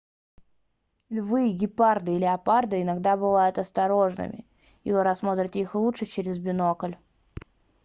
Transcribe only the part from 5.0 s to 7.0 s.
рассмотрите их лучше через бинокль